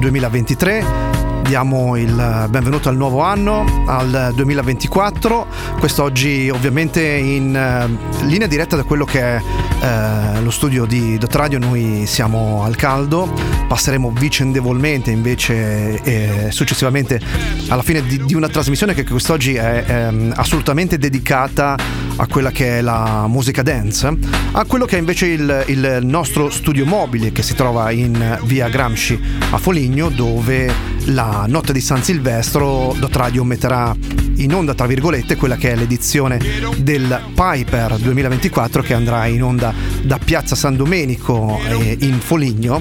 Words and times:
2023 0.00 1.21
diamo 1.42 1.96
il 1.96 2.46
benvenuto 2.48 2.88
al 2.88 2.96
nuovo 2.96 3.20
anno, 3.20 3.84
al 3.86 4.32
2024. 4.34 5.46
Quest'oggi 5.78 6.48
ovviamente 6.50 7.02
in 7.02 7.48
uh, 7.48 8.26
linea 8.26 8.46
diretta 8.46 8.76
da 8.76 8.84
quello 8.84 9.04
che 9.04 9.20
è 9.20 9.40
uh, 9.40 10.42
lo 10.42 10.50
studio 10.50 10.84
di 10.84 11.18
Dot 11.18 11.34
Radio, 11.34 11.58
noi 11.58 12.04
siamo 12.06 12.62
al 12.62 12.76
caldo, 12.76 13.30
passeremo 13.68 14.10
vicendevolmente 14.10 15.10
invece 15.10 16.00
e 16.02 16.50
successivamente 16.50 17.20
alla 17.68 17.82
fine 17.82 18.02
di, 18.04 18.34
una 18.34 18.48
trasmissione 18.48 18.94
che 18.94 19.04
quest'oggi 19.04 19.54
è, 19.54 19.84
è 19.84 20.12
assolutamente 20.34 20.98
dedicata 20.98 21.76
a 22.16 22.26
quella 22.26 22.50
che 22.50 22.78
è 22.78 22.80
la 22.80 23.26
musica 23.28 23.62
dance, 23.62 24.16
a 24.52 24.64
quello 24.64 24.84
che 24.84 24.96
è 24.96 24.98
invece 24.98 25.26
il, 25.26 25.64
il 25.68 25.98
nostro 26.02 26.50
studio 26.50 26.86
mobile 26.86 27.32
che 27.32 27.42
si 27.42 27.54
trova 27.54 27.90
in 27.90 28.38
via 28.44 28.68
Gramsci 28.68 29.20
a 29.50 29.58
Foligno 29.58 30.08
dove 30.08 30.91
la 31.06 31.46
notte 31.48 31.72
di 31.72 31.80
San 31.80 32.02
Silvestro 32.02 32.94
Dot 32.98 33.14
Radio 33.16 33.44
metterà 33.44 33.94
in 34.36 34.54
onda 34.54 34.74
tra 34.74 34.86
virgolette 34.86 35.36
quella 35.36 35.56
che 35.56 35.72
è 35.72 35.76
l'edizione 35.76 36.38
del 36.78 37.20
Piper 37.34 37.96
2024 37.98 38.82
che 38.82 38.94
andrà 38.94 39.26
in 39.26 39.42
onda 39.42 39.72
da 40.02 40.18
Piazza 40.18 40.54
San 40.54 40.76
Domenico 40.76 41.60
in 41.98 42.18
Foligno 42.20 42.80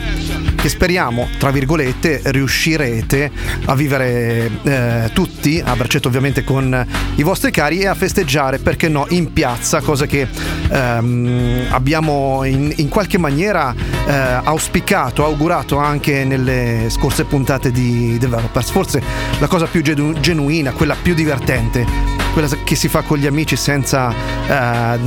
che 0.55 0.69
speriamo 0.69 1.27
tra 1.37 1.51
virgolette 1.51 2.21
riuscirete 2.25 3.31
a 3.65 3.75
vivere 3.75 4.49
eh, 4.63 5.09
tutti 5.13 5.61
a 5.63 5.75
braccetto 5.75 6.07
ovviamente 6.07 6.43
con 6.43 6.85
i 7.15 7.23
vostri 7.23 7.51
cari 7.51 7.79
e 7.79 7.87
a 7.87 7.95
festeggiare 7.95 8.59
perché 8.59 8.87
no 8.87 9.05
in 9.09 9.33
piazza 9.33 9.81
cosa 9.81 10.05
che 10.05 10.27
ehm, 10.69 11.67
abbiamo 11.69 12.43
in, 12.43 12.71
in, 12.77 12.89
qualche 12.89 13.17
maniera 13.17 13.73
eh, 14.05 14.11
auspicato 14.11 15.25
augurato 15.25 15.77
anche 15.77 16.23
nelle 16.25 16.87
scorse 16.89 17.25
puntate 17.25 17.71
di 17.71 18.10
Developers 18.17 18.69
forse 18.69 19.01
la 19.39 19.47
cosa 19.47 19.65
più 19.65 19.81
genu- 19.81 20.19
genuina 20.19 20.71
quella 20.71 20.95
più 20.99 21.13
divertente 21.13 21.85
quella 22.33 22.47
che 22.63 22.75
si 22.75 22.87
fa 22.87 23.01
con 23.01 23.17
gli 23.17 23.25
amici 23.25 23.55
senza 23.55 24.11
eh, 24.11 24.99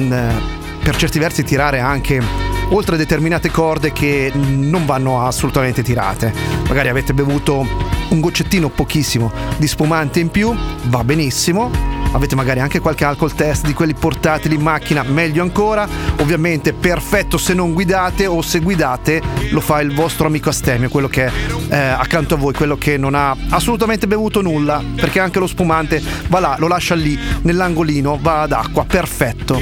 per 0.83 0.97
certi 0.97 1.19
versi 1.19 1.43
tirare 1.43 1.81
anche 1.81 2.21
oltre 2.71 2.97
determinate 2.97 3.51
corde 3.51 3.93
che 3.93 4.33
non 4.35 4.87
vanno 4.87 5.25
assolutamente 5.25 5.83
tirate. 5.83 6.33
Magari 6.69 6.89
avete 6.89 7.15
bevuto 7.15 7.67
un 8.09 8.21
goccettino 8.21 8.69
pochissimo 8.69 9.33
di 9.57 9.67
spumante 9.67 10.21
in 10.21 10.29
più, 10.29 10.55
va 10.85 11.05
benissimo. 11.05 11.71
Avete 12.13 12.37
magari 12.37 12.61
anche 12.61 12.79
qualche 12.79 13.05
alcol 13.05 13.35
test 13.35 13.67
di 13.67 13.73
quelli 13.73 13.93
portatili 13.93 14.55
in 14.55 14.61
macchina, 14.61 15.03
meglio 15.03 15.43
ancora. 15.43 15.87
Ovviamente 16.19 16.73
perfetto 16.73 17.39
se 17.39 17.55
non 17.55 17.73
guidate 17.73 18.27
o 18.27 18.41
se 18.41 18.61
guidate 18.61 19.21
lo 19.51 19.61
fa 19.61 19.81
il 19.81 19.93
vostro 19.93 20.27
amico 20.27 20.49
Astemio, 20.49 20.89
quello 20.89 21.09
che 21.09 21.27
è 21.27 21.33
eh, 21.69 21.77
accanto 21.77 22.35
a 22.35 22.37
voi, 22.37 22.53
quello 22.53 22.77
che 22.77 22.97
non 22.97 23.15
ha 23.15 23.37
assolutamente 23.51 24.07
bevuto 24.07 24.41
nulla, 24.43 24.83
perché 24.95 25.21
anche 25.21 25.39
lo 25.39 25.47
spumante 25.47 26.03
va 26.29 26.41
là, 26.41 26.57
lo 26.59 26.69
lascia 26.69 26.95
lì 26.95 27.19
nell'angolino, 27.43 28.19
va 28.21 28.43
ad 28.43 28.53
acqua, 28.53 28.85
perfetto. 28.85 29.59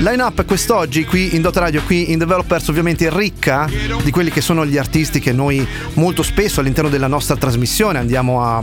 Line 0.00 0.22
up 0.22 0.46
quest'oggi 0.46 1.04
qui 1.04 1.34
in 1.34 1.42
Dot 1.42 1.56
Radio, 1.58 1.82
qui 1.84 2.10
in 2.10 2.18
Developers 2.18 2.68
ovviamente 2.68 3.10
ricca 3.14 3.68
di 4.02 4.10
quelli 4.10 4.30
che 4.30 4.40
sono 4.40 4.64
gli 4.64 4.78
artisti 4.78 5.20
che 5.20 5.32
noi 5.32 5.66
molto 5.94 6.22
spesso 6.22 6.60
all'interno 6.60 6.88
della 6.88 7.06
nostra 7.06 7.36
trasmissione 7.36 7.98
andiamo 7.98 8.42
a, 8.42 8.62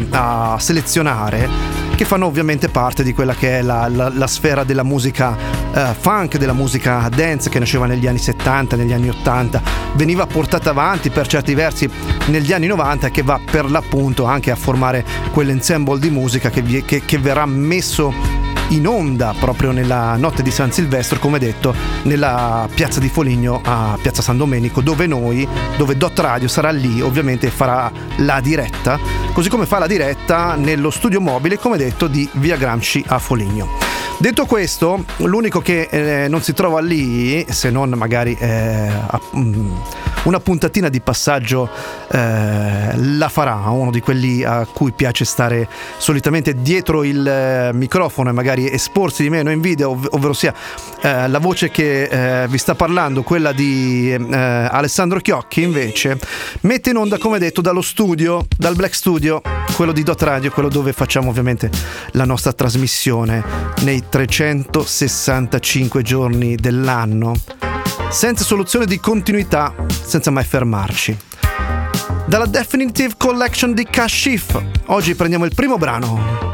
a 0.53 0.59
selezionare 0.59 1.86
che 1.97 2.05
fanno 2.05 2.27
ovviamente 2.27 2.69
parte 2.69 3.01
di 3.01 3.11
quella 3.11 3.33
che 3.33 3.57
è 3.57 3.61
la, 3.63 3.89
la, 3.89 4.11
la 4.13 4.27
sfera 4.27 4.63
della 4.63 4.83
musica 4.83 5.35
uh, 5.73 5.95
funk, 5.99 6.37
della 6.37 6.53
musica 6.53 7.09
dance 7.09 7.49
che 7.49 7.57
nasceva 7.57 7.87
negli 7.87 8.05
anni 8.05 8.19
70, 8.19 8.75
negli 8.75 8.93
anni 8.93 9.09
80, 9.09 9.61
veniva 9.93 10.27
portata 10.27 10.69
avanti 10.69 11.09
per 11.09 11.25
certi 11.25 11.55
versi 11.55 11.89
negli 12.27 12.53
anni 12.53 12.67
90 12.67 13.07
e 13.07 13.11
che 13.11 13.23
va 13.23 13.39
per 13.43 13.71
l'appunto 13.71 14.25
anche 14.25 14.51
a 14.51 14.55
formare 14.55 15.03
quell'ensemble 15.31 15.97
di 15.97 16.11
musica 16.11 16.51
che, 16.51 16.61
che, 16.85 17.01
che 17.03 17.17
verrà 17.17 17.47
messo 17.47 18.13
in 18.69 18.87
onda 18.87 19.33
proprio 19.39 19.71
nella 19.71 20.15
notte 20.17 20.43
di 20.43 20.51
San 20.51 20.71
Silvestro, 20.71 21.19
come 21.19 21.39
detto, 21.39 21.73
nella 22.03 22.67
piazza 22.73 22.99
di 22.99 23.09
Foligno 23.09 23.61
a 23.63 23.97
Piazza 24.01 24.21
San 24.21 24.37
Domenico, 24.37 24.81
dove 24.81 25.07
noi, 25.07 25.47
dove 25.77 25.95
Dot 25.97 26.17
Radio 26.19 26.47
sarà 26.47 26.71
lì, 26.71 27.01
ovviamente 27.01 27.49
farà 27.49 27.91
la 28.17 28.39
diretta, 28.39 28.99
così 29.33 29.49
come 29.49 29.65
fa 29.65 29.79
la 29.79 29.87
diretta 29.87 30.55
nello 30.55 30.89
studio 30.89 31.21
mobile, 31.21 31.57
come 31.57 31.77
detto, 31.77 32.07
di 32.07 32.27
Via 32.33 32.57
Gramsci 32.57 33.03
a 33.07 33.19
Foligno. 33.19 33.96
Detto 34.19 34.45
questo, 34.45 35.05
l'unico 35.17 35.59
che 35.61 35.87
eh, 35.91 36.27
non 36.27 36.41
si 36.41 36.51
trova 36.53 36.81
lì, 36.81 37.45
se 37.49 37.69
non 37.69 37.91
magari 37.91 38.35
eh, 38.39 38.89
mm, 39.35 39.71
una 40.23 40.39
puntatina 40.39 40.89
di 40.89 41.01
passaggio 41.01 41.69
eh, 42.11 42.91
la 42.95 43.29
farà, 43.29 43.53
uno 43.69 43.91
di 43.91 43.99
quelli 43.99 44.43
a 44.43 44.65
cui 44.65 44.91
piace 44.91 45.23
stare 45.23 45.69
solitamente 45.97 46.59
dietro 46.63 47.03
il 47.03 47.27
eh, 47.27 47.69
microfono 47.73 48.29
e 48.29 48.31
magari 48.31 48.67
esporsi 48.67 49.21
di 49.21 49.29
meno 49.29 49.51
in 49.51 49.61
video, 49.61 49.91
ov- 49.91 50.07
ovvero 50.09 50.33
sia 50.33 50.51
eh, 51.01 51.27
la 51.27 51.39
voce 51.39 51.69
che 51.69 52.41
eh, 52.41 52.47
vi 52.47 52.57
sta 52.57 52.73
parlando, 52.73 53.21
quella 53.21 53.51
di 53.51 54.15
Alessandro 54.17 55.19
Chiocchi 55.19 55.61
invece, 55.61 56.19
mette 56.61 56.89
in 56.89 56.97
onda 56.97 57.19
come 57.19 57.37
detto 57.37 57.61
dallo 57.61 57.81
studio, 57.81 58.47
dal 58.57 58.75
Black 58.75 58.95
Studio, 58.95 59.41
quello 59.75 59.91
di 59.91 60.01
Dot 60.01 60.21
Radio, 60.23 60.49
quello 60.49 60.69
dove 60.69 60.91
facciamo 60.91 61.29
ovviamente 61.29 61.69
la 62.13 62.25
nostra 62.25 62.51
trasmissione 62.51 63.43
nei 63.81 64.05
365 64.09 66.01
giorni 66.01 66.55
dell'anno 66.55 67.35
senza 68.09 68.43
soluzione 68.43 68.85
di 68.85 68.99
continuità, 68.99 69.73
senza 69.87 70.31
mai 70.31 70.43
fermarci. 70.43 71.17
Dalla 72.25 72.45
Definitive 72.45 73.13
Collection 73.17 73.73
di 73.73 73.85
Kashif, 73.85 74.61
oggi 74.87 75.15
prendiamo 75.15 75.45
il 75.45 75.53
primo 75.53 75.77
brano. 75.77 76.51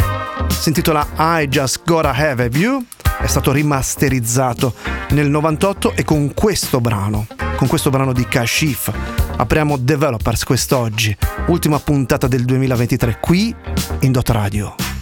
Si 0.49 0.69
intitola 0.69 1.07
I 1.17 1.47
Just 1.47 1.81
Gotta 1.85 2.13
Have 2.13 2.45
a 2.45 2.47
View, 2.47 2.83
è 3.19 3.27
stato 3.27 3.51
rimasterizzato 3.51 4.73
nel 5.09 5.29
98 5.29 5.93
e 5.95 6.03
con 6.03 6.33
questo 6.33 6.79
brano, 6.79 7.27
con 7.55 7.67
questo 7.67 7.89
brano 7.89 8.13
di 8.13 8.25
Kashif, 8.25 8.91
apriamo 9.37 9.77
Developers 9.77 10.43
quest'oggi, 10.43 11.15
ultima 11.47 11.79
puntata 11.79 12.27
del 12.27 12.45
2023 12.45 13.17
qui 13.19 13.55
in 14.01 14.11
Dot 14.11 14.29
Radio. 14.29 14.92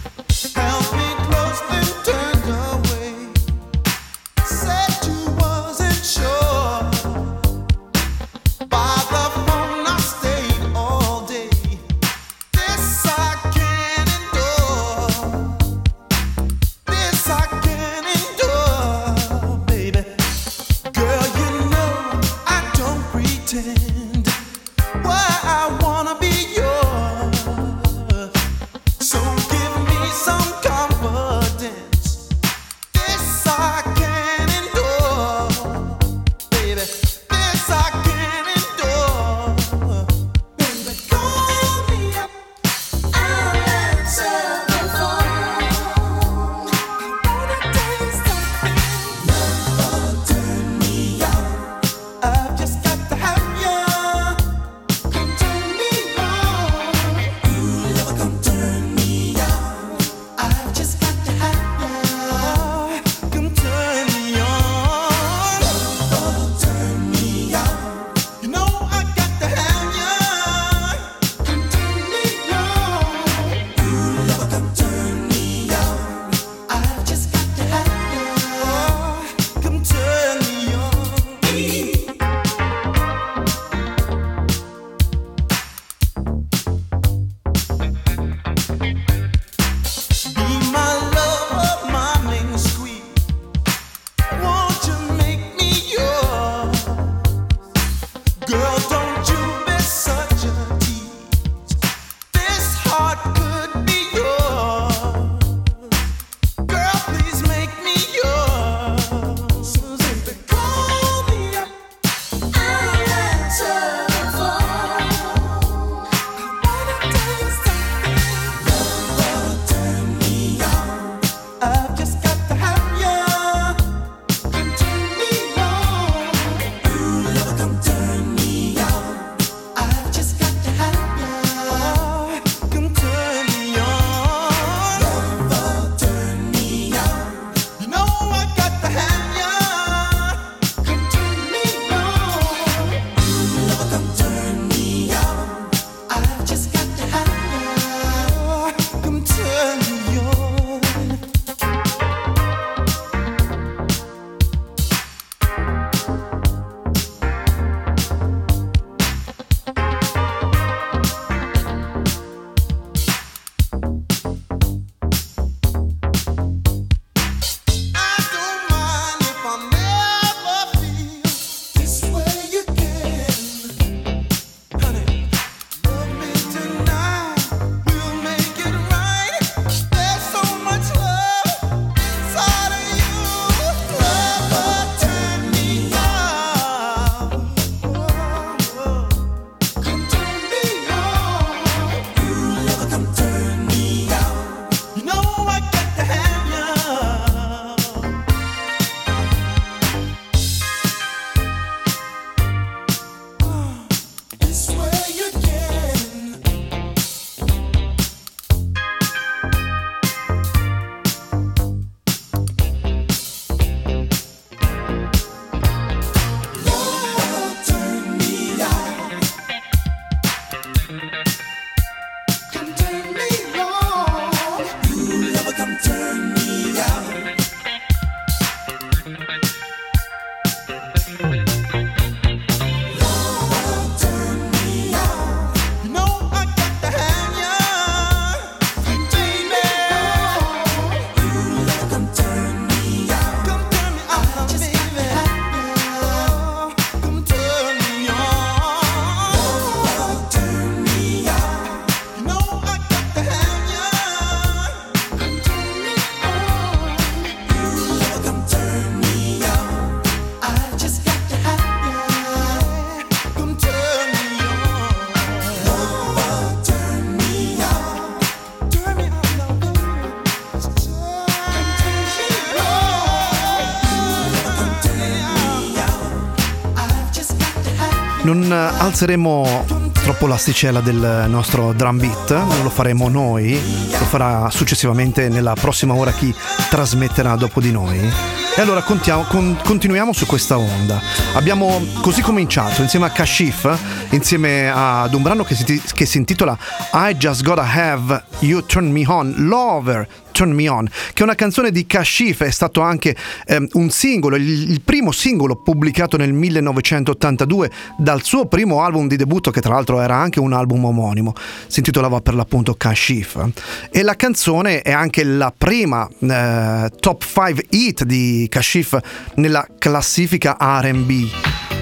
Non 278.32 278.50
alzeremo 278.50 279.66
troppo 279.92 280.26
l'asticella 280.26 280.80
del 280.80 281.26
nostro 281.28 281.74
drum 281.74 281.98
beat, 281.98 282.30
non 282.30 282.62
lo 282.62 282.70
faremo 282.70 283.10
noi, 283.10 283.60
lo 283.90 284.04
farà 284.06 284.48
successivamente 284.48 285.28
nella 285.28 285.52
prossima 285.52 285.92
ora 285.92 286.12
chi 286.12 286.34
trasmetterà 286.70 287.36
dopo 287.36 287.60
di 287.60 287.70
noi. 287.70 288.41
E 288.54 288.60
allora 288.60 288.82
contiamo, 288.82 289.22
con, 289.22 289.58
continuiamo 289.64 290.12
su 290.12 290.26
questa 290.26 290.58
onda. 290.58 291.00
Abbiamo 291.32 291.80
così 292.02 292.20
cominciato 292.20 292.82
insieme 292.82 293.06
a 293.06 293.10
Kashif, 293.10 294.10
insieme 294.10 294.70
ad 294.70 295.14
un 295.14 295.22
brano 295.22 295.42
che 295.42 295.54
si, 295.54 295.82
che 295.94 296.04
si 296.04 296.18
intitola 296.18 296.56
I 296.92 297.14
Just 297.14 297.42
Gotta 297.44 297.62
Have 297.62 298.24
You 298.40 298.62
Turn 298.66 298.90
Me 298.90 299.04
On, 299.06 299.34
Lover 299.38 300.06
Turn 300.32 300.52
Me 300.52 300.68
On, 300.68 300.86
che 300.86 301.20
è 301.20 301.22
una 301.22 301.34
canzone 301.34 301.70
di 301.70 301.86
Kashif, 301.86 302.42
è 302.42 302.50
stato 302.50 302.80
anche 302.80 303.14
eh, 303.46 303.66
un 303.72 303.90
singolo, 303.90 304.36
il, 304.36 304.70
il, 304.70 304.80
primo 304.80 305.12
singolo 305.12 305.56
pubblicato 305.56 306.16
nel 306.16 306.32
1982 306.32 307.70
dal 307.98 308.22
suo 308.22 308.46
primo 308.46 308.82
album 308.82 309.06
di 309.06 309.16
debutto, 309.16 309.50
che 309.50 309.60
tra 309.60 309.74
l'altro 309.74 310.00
era 310.00 310.16
anche 310.16 310.40
un 310.40 310.52
album 310.52 310.86
omonimo, 310.86 311.34
si 311.66 311.78
intitolava 311.78 312.20
per 312.20 312.34
l'appunto 312.34 312.74
Kashif. 312.74 313.50
E 313.90 314.02
la 314.02 314.16
canzone 314.16 314.82
è 314.82 314.90
anche 314.90 315.22
la 315.22 315.52
prima 315.56 316.08
eh, 316.18 316.90
top 316.98 317.24
5 317.24 317.66
hit 317.70 318.04
di 318.04 318.41
Kashif 318.48 318.98
nella 319.36 319.66
classifica 319.78 320.56
RB 320.58 321.10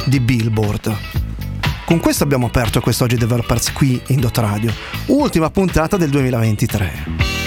di 0.04 0.20
Billboard. 0.20 0.96
Con 1.84 1.98
questo 1.98 2.22
abbiamo 2.22 2.46
aperto 2.46 2.80
quest'oggi 2.80 3.16
Developers 3.16 3.72
qui 3.72 4.00
in 4.08 4.20
Dot 4.20 4.38
Radio, 4.38 4.72
ultima 5.06 5.50
puntata 5.50 5.96
del 5.96 6.10
2023. 6.10 7.39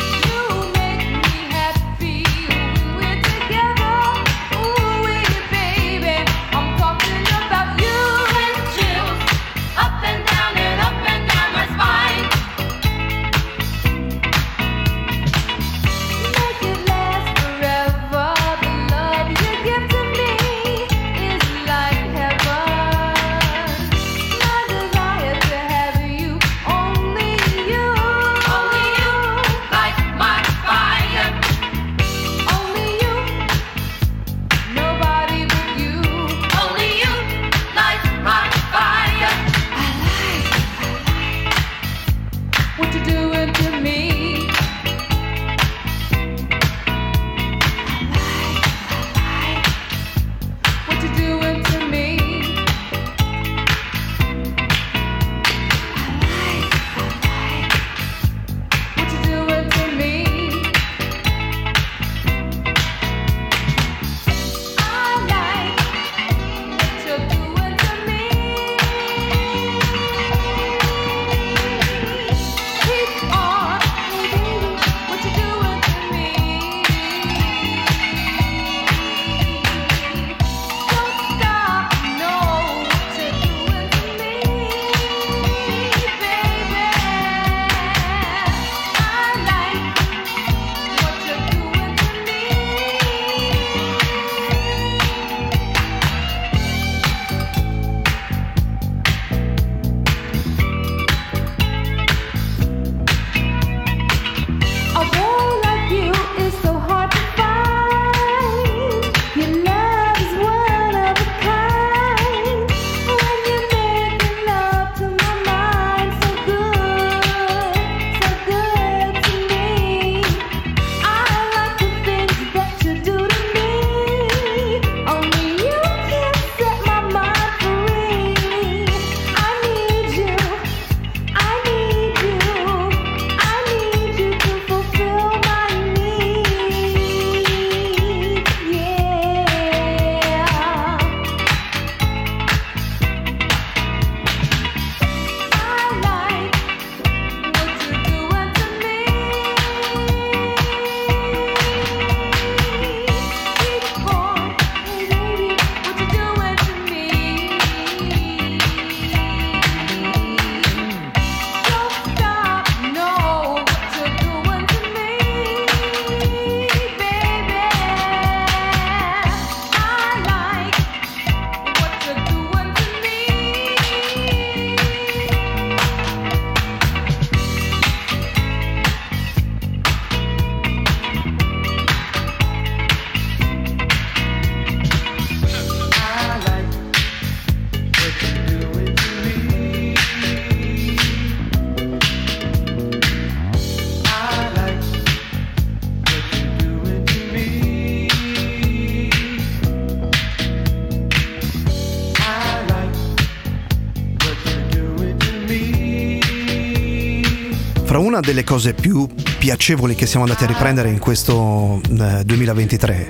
Delle 208.24 208.44
cose 208.44 208.74
più 208.74 209.08
piacevoli 209.38 209.96
che 209.96 210.06
siamo 210.06 210.26
andati 210.26 210.46
a 210.46 210.48
riprendere 210.48 210.90
in 210.90 211.00
questo 211.00 211.82
eh, 211.90 212.24
2023 212.24 213.08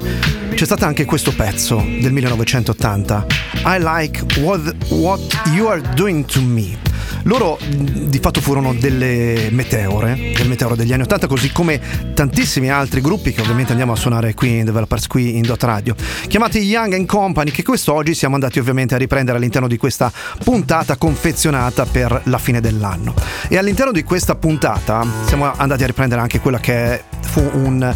c'è 0.55 0.65
stato 0.65 0.85
anche 0.85 1.05
questo 1.05 1.33
pezzo 1.33 1.77
del 1.77 2.11
1980 2.11 3.25
I 3.65 3.77
like 3.79 4.39
what, 4.39 4.75
what 4.89 5.21
you 5.53 5.67
are 5.67 5.81
doing 5.95 6.25
to 6.25 6.41
me 6.41 6.82
loro 7.23 7.57
di 7.59 8.19
fatto 8.19 8.41
furono 8.41 8.73
delle 8.73 9.49
meteore, 9.51 10.31
del 10.35 10.47
meteoro 10.47 10.75
degli 10.75 10.93
anni 10.93 11.03
80, 11.03 11.27
così 11.27 11.51
come 11.51 11.79
tantissimi 12.13 12.69
altri 12.69 13.01
gruppi 13.01 13.31
che 13.31 13.41
ovviamente 13.41 13.71
andiamo 13.71 13.93
a 13.93 13.95
suonare 13.95 14.33
qui 14.33 14.59
in 14.59 14.65
Developers, 14.65 15.07
qui 15.07 15.37
in 15.37 15.43
Dot 15.43 15.63
Radio, 15.63 15.95
chiamati 16.27 16.59
Young 16.59 16.93
and 16.93 17.05
Company, 17.05 17.51
che 17.51 17.63
quest'oggi 17.63 18.13
siamo 18.13 18.35
andati 18.35 18.59
ovviamente 18.59 18.95
a 18.95 18.97
riprendere 18.97 19.37
all'interno 19.37 19.67
di 19.67 19.77
questa 19.77 20.11
puntata 20.43 20.95
confezionata 20.97 21.85
per 21.85 22.21
la 22.25 22.37
fine 22.37 22.61
dell'anno. 22.61 23.13
E 23.47 23.57
all'interno 23.57 23.91
di 23.91 24.03
questa 24.03 24.35
puntata 24.35 25.05
siamo 25.25 25.51
andati 25.55 25.83
a 25.83 25.87
riprendere 25.87 26.21
anche 26.21 26.39
quella 26.39 26.59
che 26.59 27.03
fu 27.21 27.41
un 27.53 27.95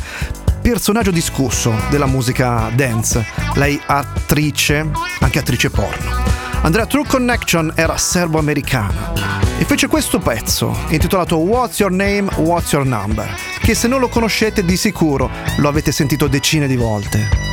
personaggio 0.61 1.11
discusso 1.11 1.73
della 1.89 2.07
musica 2.07 2.69
dance, 2.75 3.25
lei 3.55 3.79
attrice, 3.85 4.85
anche 5.19 5.39
attrice 5.39 5.69
porno. 5.69 6.36
Andrea 6.61 6.85
True 6.85 7.05
Connection 7.05 7.71
era 7.75 7.97
serbo-americana 7.97 9.13
e 9.57 9.65
fece 9.65 9.87
questo 9.87 10.19
pezzo 10.19 10.75
intitolato 10.89 11.37
What's 11.37 11.79
Your 11.79 11.91
Name, 11.91 12.29
What's 12.37 12.71
Your 12.71 12.85
Number, 12.85 13.33
che 13.59 13.73
se 13.73 13.87
non 13.87 13.99
lo 13.99 14.09
conoscete 14.09 14.65
di 14.65 14.75
sicuro 14.75 15.29
lo 15.57 15.69
avete 15.69 15.91
sentito 15.91 16.27
decine 16.27 16.67
di 16.67 16.75
volte. 16.75 17.46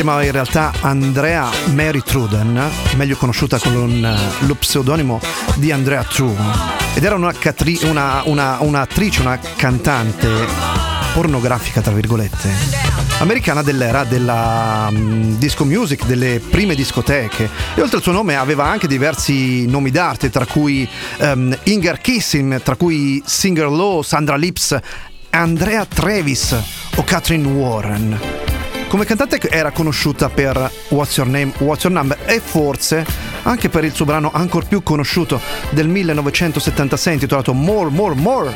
Chiamava 0.00 0.24
in 0.24 0.32
realtà 0.32 0.72
Andrea 0.80 1.46
Mary 1.74 2.00
Truden, 2.02 2.70
meglio 2.96 3.16
conosciuta 3.16 3.58
con 3.58 4.02
eh, 4.02 4.46
lo 4.46 4.54
pseudonimo 4.54 5.20
di 5.56 5.72
Andrea 5.72 6.02
True, 6.04 6.34
ed 6.94 7.04
era 7.04 7.16
una 7.16 7.34
catri- 7.34 7.80
una, 7.82 8.22
una, 8.24 8.56
un'attrice, 8.60 9.20
una 9.20 9.38
cantante 9.56 10.26
pornografica, 11.12 11.82
tra 11.82 11.92
virgolette, 11.92 12.48
americana 13.18 13.60
dell'era 13.60 14.04
della 14.04 14.88
um, 14.90 15.36
disco 15.36 15.66
music, 15.66 16.06
delle 16.06 16.40
prime 16.40 16.74
discoteche. 16.74 17.50
E 17.74 17.82
oltre 17.82 17.98
al 17.98 18.02
suo 18.02 18.12
nome 18.12 18.36
aveva 18.36 18.64
anche 18.64 18.86
diversi 18.86 19.66
nomi 19.66 19.90
d'arte, 19.90 20.30
tra 20.30 20.46
cui 20.46 20.88
um, 21.18 21.54
Inger 21.64 22.00
Kissing, 22.00 22.62
tra 22.62 22.74
cui 22.74 23.22
Singer 23.26 23.68
Law, 23.68 24.00
Sandra 24.00 24.36
Lips, 24.36 24.78
Andrea 25.28 25.84
Travis 25.84 26.56
o 26.94 27.04
Catherine 27.04 27.46
Warren. 27.46 28.39
Come 28.90 29.04
cantante 29.04 29.38
era 29.48 29.70
conosciuta 29.70 30.28
per 30.30 30.68
What's 30.88 31.16
Your 31.16 31.28
Name, 31.28 31.52
What's 31.58 31.84
Your 31.84 31.94
Number 31.96 32.18
e 32.24 32.40
forse 32.40 33.06
anche 33.42 33.68
per 33.68 33.84
il 33.84 33.94
suo 33.94 34.04
brano 34.04 34.32
ancora 34.34 34.66
più 34.66 34.82
conosciuto 34.82 35.40
del 35.70 35.86
1976 35.86 37.12
intitolato 37.12 37.52
More, 37.52 37.88
More, 37.90 38.16
More, 38.16 38.52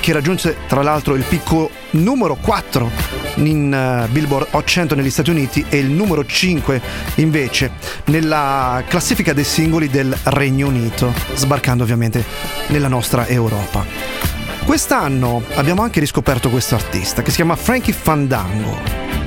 che 0.00 0.12
raggiunse 0.12 0.56
tra 0.66 0.82
l'altro 0.82 1.14
il 1.14 1.22
picco 1.22 1.70
numero 1.90 2.34
4 2.34 2.90
in 3.36 4.02
uh, 4.08 4.10
Billboard 4.10 4.48
800 4.50 4.96
negli 4.96 5.10
Stati 5.10 5.30
Uniti 5.30 5.64
e 5.68 5.78
il 5.78 5.90
numero 5.90 6.26
5 6.26 6.82
invece 7.16 7.70
nella 8.06 8.82
classifica 8.88 9.32
dei 9.32 9.44
singoli 9.44 9.88
del 9.88 10.12
Regno 10.24 10.66
Unito, 10.66 11.14
sbarcando 11.34 11.84
ovviamente 11.84 12.24
nella 12.66 12.88
nostra 12.88 13.28
Europa. 13.28 13.86
Quest'anno 14.64 15.40
abbiamo 15.54 15.82
anche 15.82 16.00
riscoperto 16.00 16.50
questo 16.50 16.74
artista 16.74 17.22
che 17.22 17.30
si 17.30 17.36
chiama 17.36 17.54
Frankie 17.54 17.92
Fandango. 17.92 19.21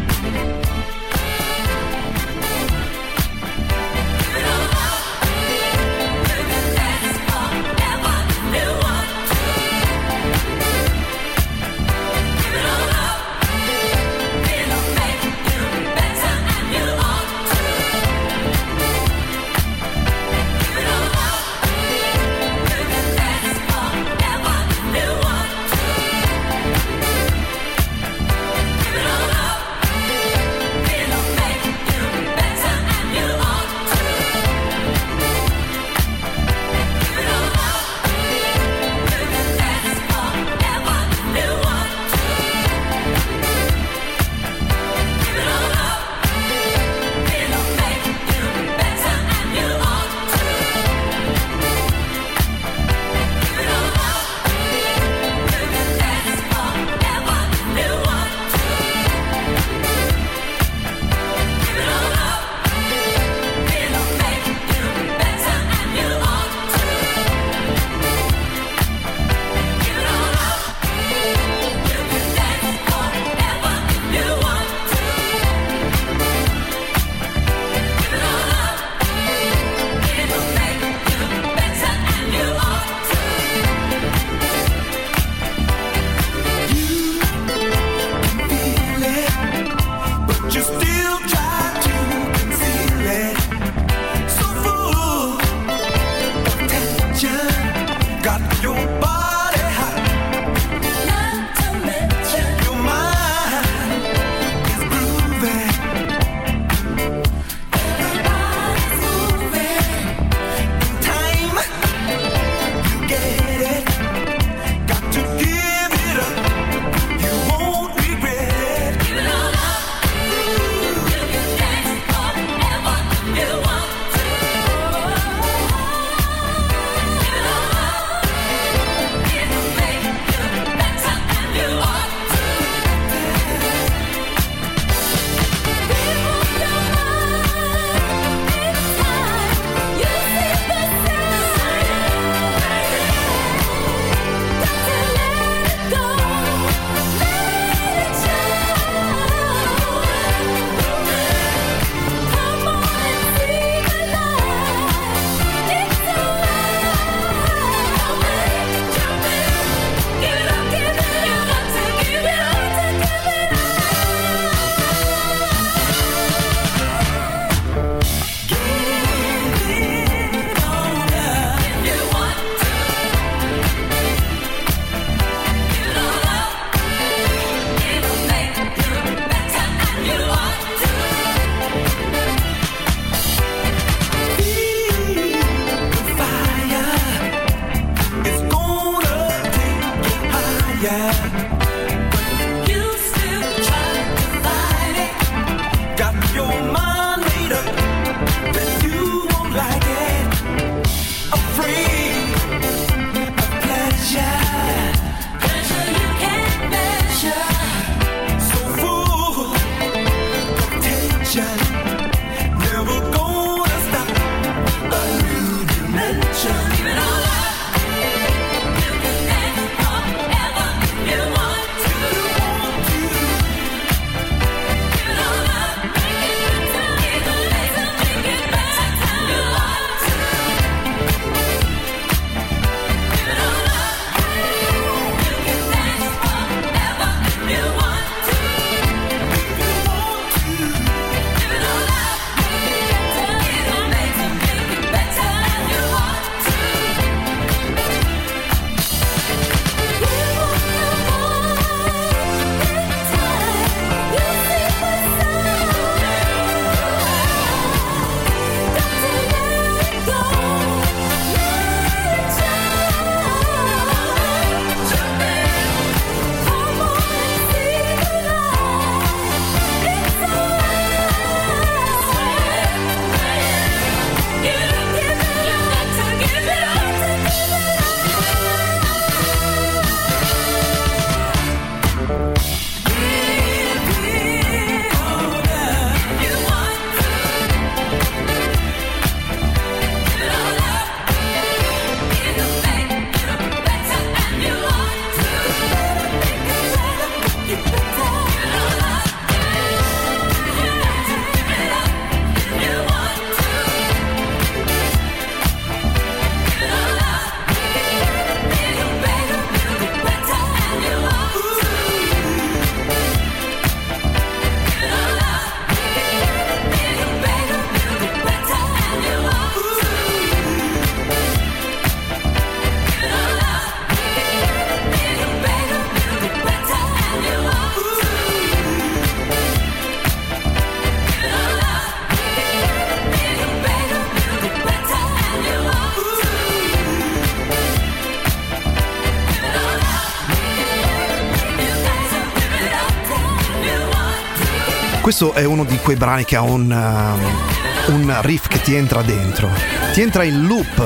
Questo 345.17 345.39
è 345.39 345.45
uno 345.45 345.63
di 345.63 345.77
quei 345.77 345.95
brani 345.95 346.25
che 346.25 346.35
ha 346.35 346.41
un, 346.41 346.69
um, 346.69 347.95
un 347.95 348.17
riff 348.19 348.49
che 348.49 348.61
ti 348.61 348.75
entra 348.75 349.01
dentro, 349.01 349.49
ti 349.93 350.01
entra 350.01 350.23
in 350.23 350.45
loop 350.45 350.83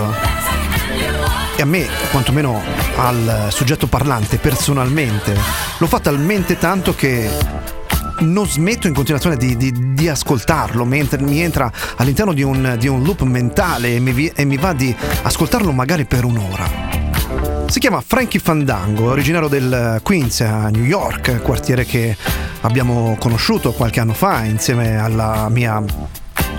e 1.56 1.62
a 1.64 1.66
me, 1.66 1.88
quantomeno 2.12 2.62
al 2.98 3.48
soggetto 3.50 3.88
parlante 3.88 4.38
personalmente, 4.38 5.36
lo 5.80 5.88
fa 5.88 6.00
talmente 6.00 6.60
tanto 6.60 6.94
che 6.94 7.28
non 8.20 8.48
smetto 8.48 8.86
in 8.86 8.94
continuazione 8.94 9.36
di, 9.36 9.58
di, 9.58 9.96
di 9.96 10.08
ascoltarlo 10.08 10.86
mentre 10.86 11.20
mi 11.20 11.42
entra 11.42 11.72
all'interno 11.96 12.32
di 12.32 12.44
un, 12.44 12.76
di 12.78 12.88
un 12.88 13.02
loop 13.02 13.22
mentale 13.22 13.96
e 13.96 14.00
mi, 14.00 14.28
e 14.28 14.46
mi 14.46 14.58
va 14.58 14.74
di 14.74 14.96
ascoltarlo 15.24 15.72
magari 15.72 16.06
per 16.06 16.24
un'ora. 16.24 17.00
Si 17.66 17.80
chiama 17.80 18.04
Frankie 18.06 18.40
Fandango, 18.40 19.10
originario 19.10 19.48
del 19.48 20.02
Queens 20.04 20.42
a 20.42 20.70
New 20.70 20.84
York, 20.84 21.42
quartiere 21.42 21.84
che 21.84 22.16
abbiamo 22.62 23.16
conosciuto 23.20 23.72
qualche 23.74 24.00
anno 24.00 24.14
fa 24.14 24.44
insieme 24.44 24.98
alla 24.98 25.48
mia 25.50 25.84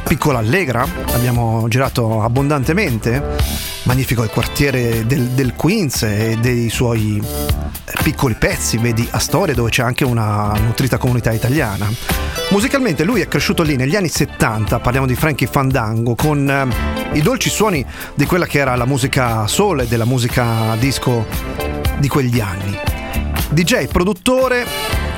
piccola 0.06 0.38
Allegra, 0.38 0.86
abbiamo 1.12 1.66
girato 1.68 2.22
abbondantemente. 2.22 3.68
Magnifico 3.84 4.22
il 4.22 4.30
quartiere 4.30 5.06
del, 5.06 5.28
del 5.28 5.54
Queens 5.54 6.02
e 6.02 6.36
dei 6.40 6.68
suoi 6.68 7.22
piccoli 8.02 8.34
pezzi, 8.34 8.76
vedi 8.78 9.06
Astoria 9.10 9.54
dove 9.54 9.70
c'è 9.70 9.82
anche 9.82 10.04
una 10.04 10.52
nutrita 10.64 10.98
comunità 10.98 11.32
italiana. 11.32 11.88
Musicalmente 12.50 13.04
lui 13.04 13.20
è 13.20 13.28
cresciuto 13.28 13.62
lì 13.62 13.76
negli 13.76 13.94
anni 13.94 14.08
70, 14.08 14.80
parliamo 14.80 15.06
di 15.06 15.14
Frankie 15.14 15.46
Fandango, 15.46 16.14
con 16.14 16.48
eh, 16.50 17.16
i 17.16 17.22
dolci 17.22 17.48
suoni 17.48 17.84
di 18.14 18.26
quella 18.26 18.46
che 18.46 18.58
era 18.58 18.74
la 18.74 18.86
musica 18.86 19.46
soul 19.46 19.80
e 19.80 19.86
della 19.86 20.04
musica 20.04 20.74
disco 20.76 21.26
di 21.98 22.08
quegli 22.08 22.40
anni. 22.40 22.76
DJ, 23.50 23.86
produttore, 23.86 24.66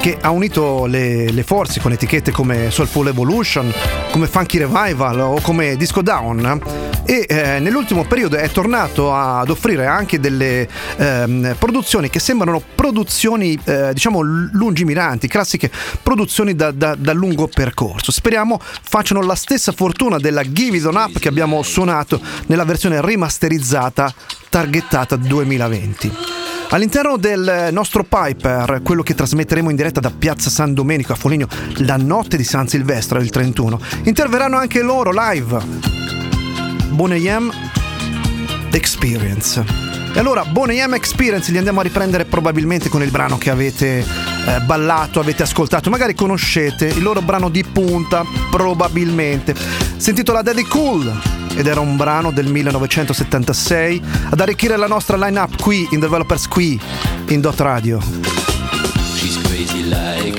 che 0.03 0.19
ha 0.21 0.31
unito 0.31 0.87
le, 0.87 1.31
le, 1.31 1.45
forze 1.45 1.79
con 1.79 1.93
etichette 1.93 2.33
come 2.33 2.73
Soulful 2.73 3.07
Evolution, 3.07 3.73
come 4.11 4.27
Funky 4.27 4.59
Revival 4.59 5.21
o 5.21 5.41
come 5.41 5.77
Disco 5.77 6.03
Down 6.03 6.61
e 7.05 7.25
eh, 7.29 7.61
nell'ultimo 7.61 8.05
periodo 8.05 8.37
è 8.37 8.51
tornato 8.51 9.15
ad 9.15 9.49
offrire 9.49 9.87
anche 9.87 10.19
delle 10.19 10.69
eh, 10.97 11.55
produzioni 11.57 12.11
che 12.11 12.19
sembrano 12.19 12.61
produzioni 12.75 13.57
eh, 13.63 13.91
diciamo 13.93 14.21
lungimiranti, 14.23 15.29
classiche 15.29 15.71
produzioni 16.03 16.57
da, 16.57 16.73
da, 16.73 16.97
da, 16.97 17.13
lungo 17.13 17.47
percorso. 17.47 18.11
Speriamo 18.11 18.59
facciano 18.61 19.23
la 19.23 19.37
stessa 19.37 19.71
fortuna 19.71 20.19
della 20.19 20.43
Give 20.43 20.77
It 20.77 20.85
On 20.85 20.97
Up 20.97 21.21
che 21.21 21.29
abbiamo 21.29 21.63
suonato 21.63 22.21
nella 22.47 22.65
versione 22.65 23.01
rimasterizzata 23.01 24.13
targettata 24.49 25.15
2020. 25.15 26.42
All'interno 26.73 27.19
del 27.19 27.69
nostro 27.71 28.03
Piper, 28.03 28.81
quello 28.83 29.03
che 29.03 29.13
trasmetteremo 29.13 29.69
in 29.69 29.77
diretta 29.77 30.01
da 30.01 30.11
Piazza 30.11 30.49
San 30.49 30.73
Domenico 30.73 31.13
a 31.13 31.17
Foligno 31.17 31.47
la 31.81 31.99
notte 31.99 32.39
di 32.39 32.45
San 32.45 32.67
Silvestro, 32.67 33.21
il 33.21 33.29
31, 33.29 33.79
interverranno 34.05 34.57
anche 34.57 34.81
loro 34.81 35.11
live. 35.13 35.59
Boneyam 36.89 37.53
Experience. 38.71 39.63
E 40.15 40.19
allora, 40.19 40.47
Boneyam 40.47 40.95
Experience 40.95 41.51
li 41.51 41.59
andiamo 41.59 41.81
a 41.81 41.83
riprendere 41.83 42.25
probabilmente 42.25 42.89
con 42.89 43.03
il 43.03 43.11
brano 43.11 43.37
che 43.37 43.51
avete 43.51 44.32
eh, 44.47 44.61
ballato, 44.61 45.21
avete 45.21 45.43
ascoltato, 45.43 45.91
magari 45.91 46.15
conoscete 46.15 46.87
il 46.87 47.03
loro 47.03 47.21
brano 47.23 47.49
di 47.49 47.65
punta, 47.65 48.25
probabilmente. 48.51 49.55
Si 49.97 50.11
intitola 50.11 50.43
Daddy 50.43 50.65
Cool 50.65 51.13
ed 51.55 51.67
era 51.67 51.81
un 51.81 51.97
brano 51.97 52.31
del 52.31 52.47
1976 52.47 54.03
ad 54.31 54.41
arricchire 54.41 54.77
la 54.77 54.87
nostra 54.87 55.17
line-up 55.17 55.61
qui 55.61 55.87
in 55.91 56.01
Developers 56.01 56.49
qui 56.49 56.81
in 57.29 57.41
Dot 57.41 57.61
Radio. 57.61 58.01
She's 59.15 59.41
crazy 59.43 59.83
like 59.85 60.39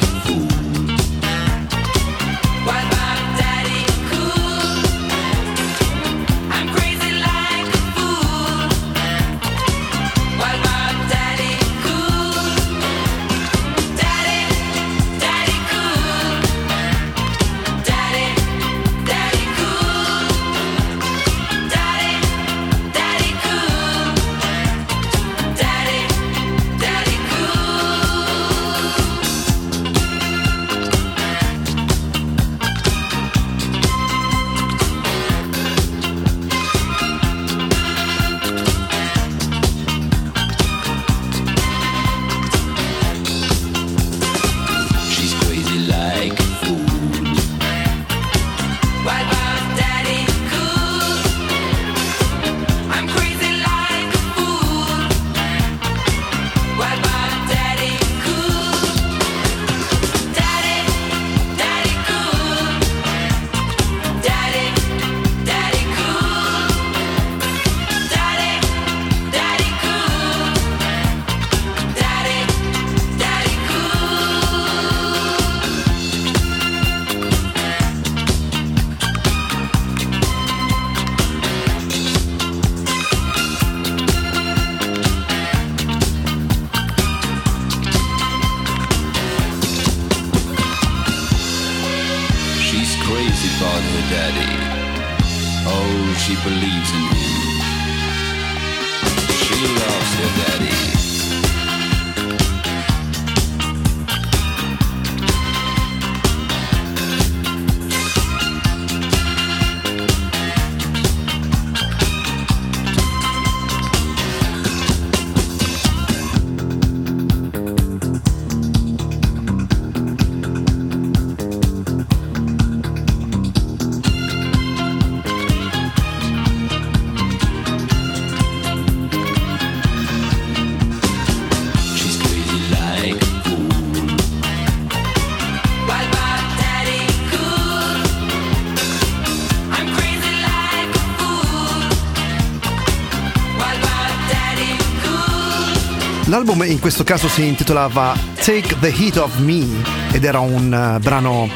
L'album 146.54 146.72
in 146.72 146.80
questo 146.80 147.04
caso 147.04 147.28
si 147.28 147.48
intitolava 147.48 148.16
Take 148.36 148.78
the 148.80 148.94
Heat 148.96 149.18
of 149.18 149.38
Me 149.40 149.66
ed 150.12 150.24
era 150.24 150.40
un 150.40 150.96
uh, 150.98 151.00
brano 151.00 151.50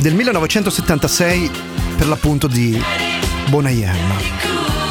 del 0.00 0.12
1976 0.14 1.50
per 1.96 2.08
l'appunto 2.08 2.48
di 2.48 2.82
Bonayem. 3.48 3.94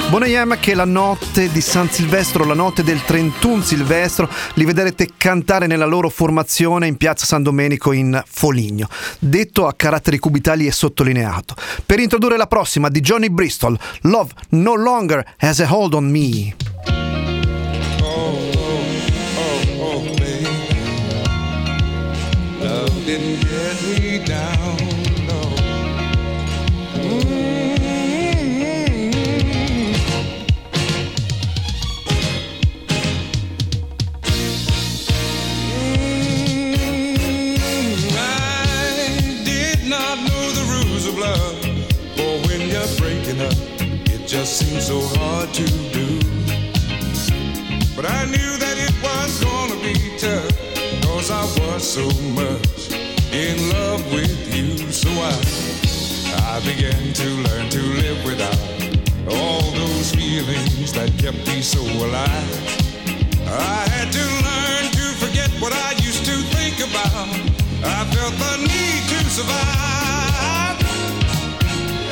Bonayem 0.10 0.58
che 0.62 0.74
la 0.76 0.86
notte 0.86 1.52
di 1.52 1.60
San 1.60 1.90
Silvestro, 1.90 2.46
la 2.46 2.54
notte 2.54 2.84
del 2.84 3.04
31 3.04 3.64
Silvestro, 3.64 4.30
li 4.54 4.64
vedrete 4.64 5.10
cantare 5.18 5.68
nella 5.68 5.86
loro 5.86 6.08
formazione 6.08 6.88
in 6.88 6.96
piazza 6.96 7.26
San 7.26 7.44
Domenico 7.44 7.92
in 7.92 8.24
Foligno, 8.26 8.88
detto 9.20 9.68
a 9.68 9.74
caratteri 9.74 10.20
cubitali 10.20 10.68
e 10.68 10.72
sottolineato. 10.72 11.54
Per 11.86 12.00
introdurre 12.00 12.38
la 12.38 12.48
prossima 12.48 12.88
di 12.88 13.02
Johnny 13.02 13.30
Bristol, 13.30 13.78
Love 14.04 14.32
No 14.50 14.76
Longer 14.76 15.36
Has 15.40 15.60
a 15.60 15.68
Hold 15.70 15.96
on 15.96 16.10
Me. 16.10 17.03
Didn't 23.06 23.42
get 23.42 23.84
me 23.84 24.20
down. 24.24 24.78
No. 25.28 25.42
Mm-hmm. 26.96 27.38
I 38.16 39.44
did 39.44 39.86
not 39.90 40.18
know 40.20 40.52
the 40.52 40.64
rules 40.72 41.06
of 41.08 41.18
love, 41.18 41.60
for 42.16 42.40
when 42.48 42.62
you're 42.70 42.88
breaking 42.98 43.42
up, 43.42 43.58
it 44.14 44.28
just 44.28 44.60
seems 44.60 44.88
so 44.88 45.02
hard 45.18 45.54
to 45.56 45.66
do. 45.92 46.20
But 47.98 48.06
I 48.06 48.26
knew 48.26 48.58
that 48.64 48.78
it 48.78 48.94
was 49.04 49.44
gonna 49.44 49.76
be 49.82 50.18
tough, 50.18 51.04
cause 51.04 51.30
I 51.32 51.44
was 51.60 51.84
so 51.84 52.08
much 52.32 52.83
in 53.34 53.70
love 53.70 54.14
with 54.14 54.56
you. 54.56 54.78
So 54.92 55.10
I, 55.10 55.34
I 56.54 56.60
began 56.62 57.14
to 57.14 57.28
learn 57.50 57.70
to 57.70 57.82
live 57.82 58.24
without 58.26 58.60
all 59.28 59.72
those 59.72 60.14
feelings 60.14 60.94
that 60.94 61.10
kept 61.18 61.42
me 61.48 61.62
so 61.62 61.82
alive. 61.82 62.54
I 63.50 63.90
had 63.90 64.12
to 64.14 64.26
learn 64.46 64.86
to 64.94 65.06
forget 65.18 65.50
what 65.60 65.74
I 65.74 65.94
used 66.06 66.26
to 66.26 66.36
think 66.54 66.78
about. 66.78 67.28
I 67.82 68.06
felt 68.14 68.36
the 68.38 68.54
need 68.70 69.02
to 69.10 69.20
survive. 69.30 70.78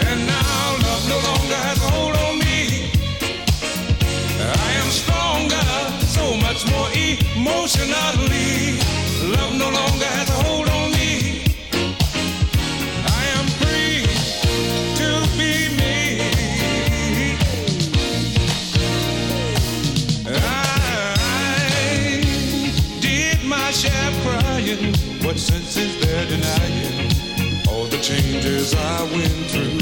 And 0.10 0.26
now 0.26 0.64
love 0.90 1.06
no 1.08 1.20
longer 1.30 1.60
has 1.70 1.78
a 1.86 1.90
hold 1.94 2.16
on 2.18 2.40
me. 2.42 2.90
I 4.42 4.70
am 4.82 4.90
stronger, 4.90 5.70
so 6.02 6.36
much 6.42 6.66
more 6.74 6.90
emotionally. 6.98 8.82
Love 9.38 9.54
no 9.54 9.70
longer 9.70 10.10
has 10.18 10.30
a 10.30 10.44
hold 10.44 10.71
What 25.32 25.40
sense 25.40 25.78
is 25.78 25.98
there 26.02 26.26
denying 26.26 27.66
all 27.70 27.86
the 27.86 27.98
changes 28.00 28.76
I 28.76 29.04
went 29.04 29.32
through? 29.50 29.80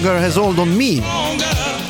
Longer 0.00 0.22
Has 0.22 0.36
Hold 0.36 0.58
on 0.58 0.68
Me. 0.68 1.02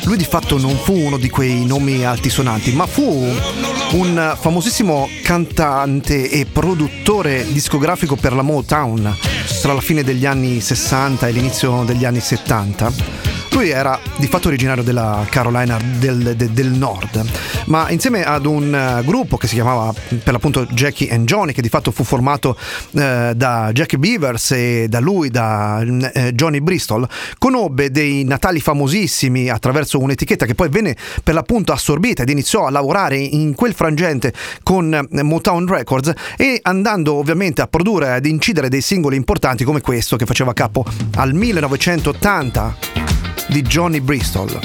Lui 0.05 0.17
di 0.17 0.23
fatto 0.23 0.57
non 0.57 0.75
fu 0.77 0.93
uno 0.93 1.17
di 1.17 1.29
quei 1.29 1.63
nomi 1.63 2.03
altisonanti, 2.03 2.71
ma 2.71 2.87
fu 2.87 3.03
un 3.03 4.35
famosissimo 4.39 5.07
cantante 5.21 6.27
e 6.27 6.47
produttore 6.47 7.45
discografico 7.51 8.15
per 8.15 8.33
la 8.33 8.41
Motown 8.41 9.15
tra 9.61 9.73
la 9.73 9.81
fine 9.81 10.03
degli 10.03 10.25
anni 10.25 10.59
60 10.59 11.27
e 11.27 11.31
l'inizio 11.31 11.83
degli 11.83 12.03
anni 12.03 12.19
70. 12.19 13.18
Lui 13.59 13.71
era 13.71 13.99
di 14.15 14.27
fatto 14.27 14.47
originario 14.47 14.83
della 14.83 15.25
Carolina 15.29 15.77
del, 15.97 16.33
de- 16.37 16.53
del 16.53 16.69
Nord, 16.69 17.29
ma 17.65 17.89
insieme 17.89 18.23
ad 18.23 18.45
un 18.45 18.73
eh, 18.73 19.03
gruppo 19.03 19.35
che 19.35 19.47
si 19.47 19.55
chiamava 19.55 19.93
per 20.23 20.31
l'appunto 20.31 20.65
Jackie 20.67 21.09
and 21.11 21.25
Johnny, 21.27 21.51
che 21.51 21.61
di 21.61 21.67
fatto 21.67 21.91
fu 21.91 22.05
formato 22.05 22.55
eh, 22.93 23.33
da 23.35 23.69
Jackie 23.73 23.97
Beavers 23.97 24.51
e 24.51 24.85
da 24.87 25.01
lui, 25.01 25.29
da 25.29 25.81
eh, 25.81 26.33
Johnny 26.33 26.61
Bristol, 26.61 27.05
conobbe 27.37 27.91
dei 27.91 28.23
natali 28.23 28.61
famosissimi 28.61 29.49
attraverso 29.49 29.99
un'etichetta 29.99 30.45
che 30.45 30.55
poi 30.55 30.69
venne 30.69 30.95
per 31.21 31.33
l'appunto 31.33 31.73
assorbita 31.73 32.23
ed 32.23 32.29
iniziò 32.29 32.65
a 32.65 32.69
lavorare 32.69 33.17
in 33.17 33.55
quel 33.55 33.73
frangente 33.73 34.31
con 34.63 34.93
eh, 34.93 35.21
Motown 35.21 35.67
Records 35.67 36.13
e 36.37 36.59
andando 36.61 37.15
ovviamente 37.15 37.61
a 37.61 37.67
produrre 37.67 38.15
ed 38.15 38.25
incidere 38.25 38.69
dei 38.69 38.79
singoli 38.79 39.17
importanti 39.17 39.65
come 39.65 39.81
questo 39.81 40.15
che 40.15 40.25
faceva 40.25 40.53
capo 40.53 40.85
al 41.15 41.33
1980 41.33 43.08
di 43.49 43.61
Johnny 43.63 43.99
Bristol. 43.99 44.57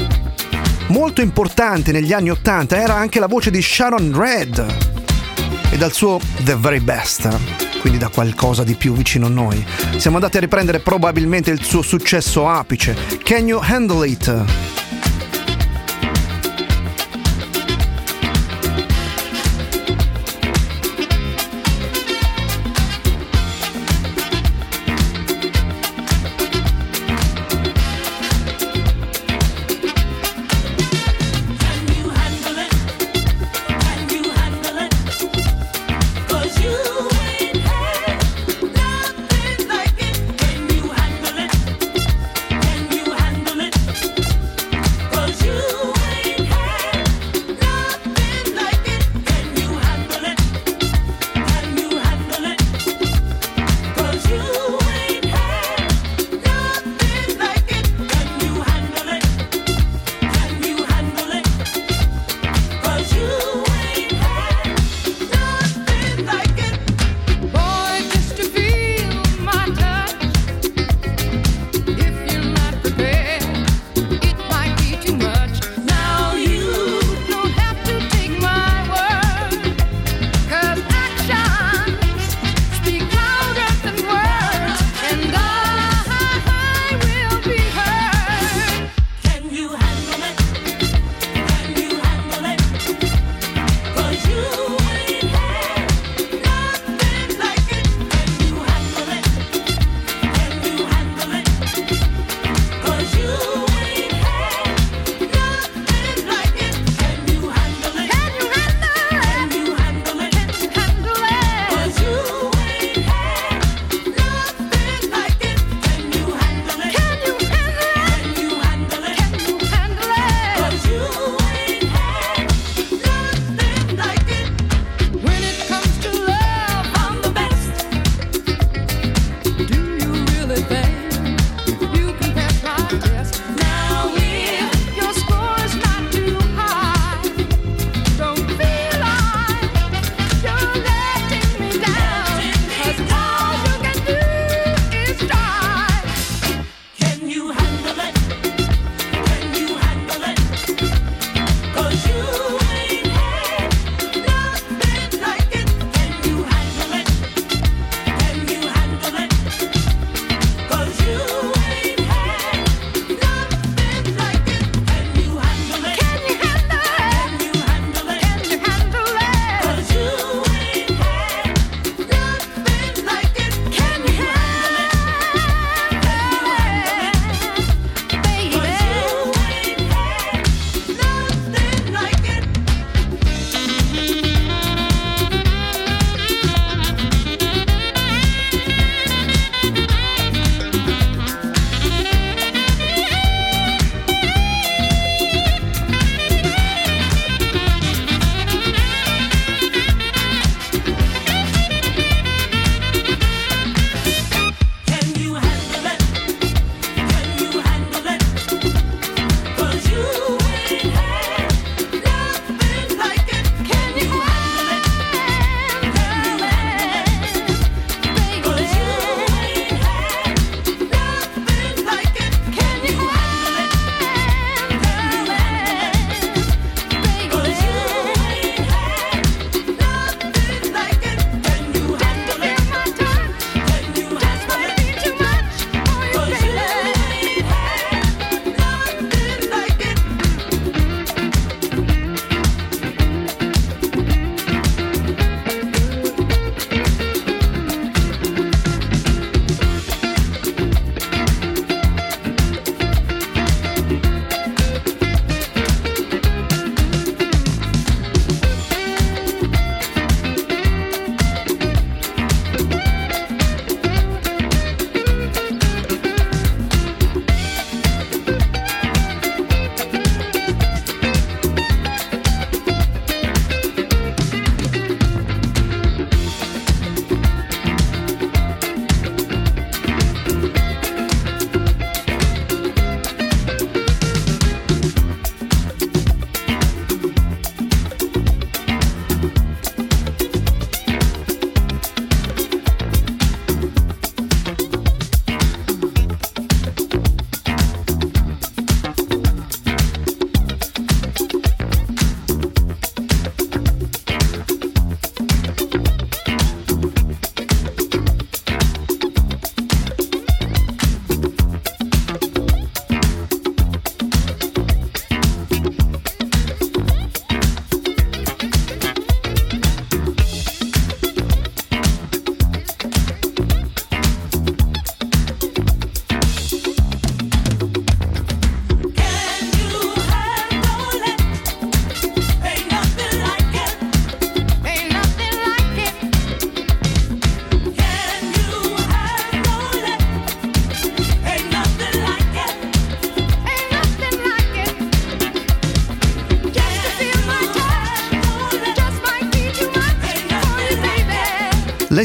Molto 0.89 1.23
importante 1.23 1.91
negli 1.91 2.13
anni 2.13 2.31
80 2.31 2.77
era 2.77 2.95
anche 2.95 3.19
la 3.19 3.27
voce 3.27 3.51
di 3.51 3.63
Sharon 3.63 4.13
Red 4.15 4.65
e 5.71 5.77
dal 5.77 5.93
suo 5.93 6.21
The 6.43 6.55
Very 6.57 6.81
Best, 6.81 7.29
quindi 7.81 7.99
da 7.99 8.09
qualcosa 8.09 8.63
di 8.63 8.75
più 8.75 8.93
vicino 8.93 9.27
a 9.27 9.31
noi. 9.31 9.65
Siamo 9.97 10.17
andati 10.17 10.37
a 10.37 10.41
riprendere 10.41 10.81
probabilmente 10.81 11.51
il 11.51 11.63
suo 11.63 11.83
successo 11.83 12.49
apice, 12.49 12.95
Can 13.23 13.47
You 13.47 13.61
Handle 13.63 14.07
It? 14.07 14.84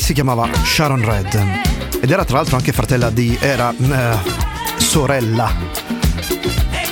Si 0.10 0.16
chiamava 0.16 0.50
Sharon 0.64 1.06
Red 1.06 1.40
ed 2.02 2.10
era 2.10 2.26
tra 2.26 2.38
l'altro 2.38 2.56
anche 2.56 2.72
fratella 2.72 3.12
di... 3.12 3.38
era 3.40 3.72
eh, 3.78 4.18
sorella. 4.78 5.54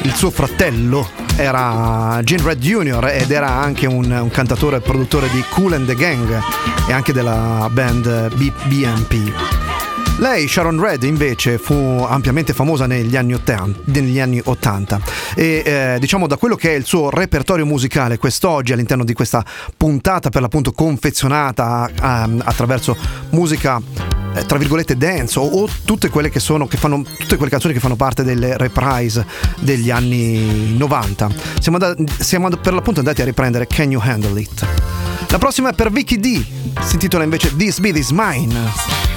Il 0.04 0.14
suo 0.14 0.30
fratello 0.30 1.10
era 1.36 2.20
Gene 2.22 2.44
Red 2.44 2.60
Jr. 2.60 3.10
ed 3.12 3.32
era 3.32 3.50
anche 3.50 3.88
un, 3.88 4.12
un 4.12 4.30
cantatore 4.30 4.78
e 4.78 4.82
produttore 4.82 5.30
di 5.30 5.44
Cool 5.50 5.74
and 5.74 5.88
the 5.88 5.96
Gang 5.96 6.40
e 6.88 6.94
anche 6.94 7.12
della 7.12 7.68
band 7.72 8.36
B- 8.36 8.54
BMP. 8.66 9.57
Lei, 10.20 10.48
Sharon 10.48 10.82
Red, 10.82 11.04
invece 11.04 11.60
fu 11.60 11.74
ampiamente 11.74 12.52
famosa 12.52 12.88
negli 12.88 13.16
anni 13.16 13.36
80, 13.36 13.82
negli 13.86 14.20
anni 14.20 14.42
80. 14.44 15.00
e 15.36 15.62
eh, 15.64 15.98
diciamo 16.00 16.26
da 16.26 16.38
quello 16.38 16.56
che 16.56 16.72
è 16.72 16.76
il 16.76 16.86
suo 16.86 17.12
repertorio 17.12 17.68
musicale 17.68 18.18
quest'oggi 18.18 18.74
all'interno 18.74 19.04
di 19.04 19.14
questa 19.14 19.46
puntata 19.78 20.30
per 20.30 20.42
l'appunto 20.42 20.72
confezionata 20.72 21.88
ehm, 21.88 22.42
attraverso 22.44 22.98
musica 23.30 23.80
eh, 24.34 24.46
tra 24.46 24.58
virgolette 24.58 24.98
dance 24.98 25.38
o, 25.38 25.44
o 25.44 25.70
tutte 25.86 26.10
quelle 26.10 26.30
che 26.30 26.40
sono 26.40 26.66
che 26.66 26.78
fanno 26.78 27.04
tutte 27.04 27.36
quelle 27.36 27.52
canzoni 27.52 27.76
che 27.76 27.80
fanno 27.80 27.96
parte 27.96 28.24
delle 28.24 28.58
reprise 28.58 29.24
degli 29.60 29.92
anni 29.92 30.76
90. 30.78 31.30
Siamo, 31.60 31.78
andati, 31.78 32.06
siamo 32.24 32.50
per 32.50 32.74
l'appunto 32.74 33.00
andati 33.00 33.22
a 33.22 33.26
riprendere 33.26 33.68
Can 33.68 33.92
You 33.92 34.02
Handle 34.04 34.40
It. 34.40 34.66
La 35.30 35.38
prossima 35.38 35.70
è 35.70 35.74
per 35.74 35.92
Vicky 35.92 36.18
D, 36.20 36.44
si 36.82 36.94
intitola 36.94 37.24
invece 37.24 37.56
This 37.56 37.80
Beat 37.80 37.98
Is 37.98 38.10
Mine. 38.10 39.17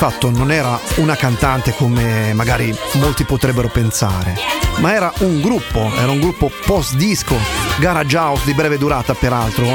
Fatto 0.00 0.30
non 0.30 0.50
era 0.50 0.80
una 0.96 1.14
cantante 1.14 1.74
come 1.74 2.32
magari 2.32 2.74
molti 2.94 3.24
potrebbero 3.24 3.68
pensare, 3.68 4.34
ma 4.78 4.94
era 4.94 5.12
un 5.18 5.42
gruppo, 5.42 5.92
era 5.94 6.10
un 6.10 6.18
gruppo 6.18 6.50
post 6.64 6.94
disco, 6.94 7.36
garage 7.78 8.16
house 8.16 8.46
di 8.46 8.54
breve 8.54 8.78
durata 8.78 9.12
peraltro, 9.12 9.66